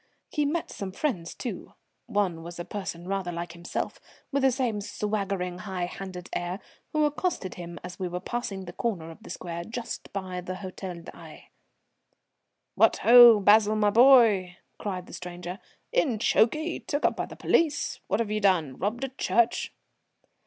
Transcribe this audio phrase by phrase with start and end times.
[0.31, 1.73] He met some friends, too,
[2.07, 3.99] one was a person rather like himself,
[4.31, 6.59] with the same swaggering high handed air,
[6.91, 10.53] who accosted him as we were passing the corner of the square just by the
[10.53, 11.51] Hôtel d'Aix.
[12.73, 13.39] "What ho!
[13.41, 15.59] Basil my boy!" cried the stranger.
[15.91, 16.79] "In chokey?
[16.79, 17.99] Took up by the police?
[18.07, 18.77] What've you done?
[18.77, 19.71] Robbed a church?"